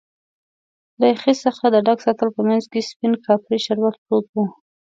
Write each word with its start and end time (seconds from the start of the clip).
له 0.99 1.05
یخی 1.13 1.33
څخه 1.43 1.65
د 1.73 1.75
ډک 1.85 1.99
سطل 2.07 2.29
په 2.35 2.41
مینځ 2.47 2.65
کې 2.71 2.87
سپین 2.89 3.13
کاپري 3.25 3.59
شربت 3.65 3.95
پروت 4.03 4.27
و. 4.33 4.37